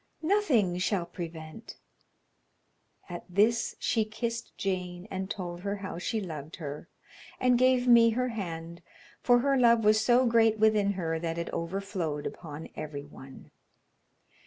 [0.23, 1.75] Nothing shall prevent."
[3.07, 6.89] At this she kissed Jane and told her how she loved her,
[7.39, 8.81] and gave me her hand,
[9.21, 13.51] for her love was so great within her that it overflowed upon every one.